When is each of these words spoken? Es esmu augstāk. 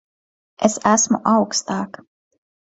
Es 0.69 0.79
esmu 0.93 1.21
augstāk. 1.35 2.03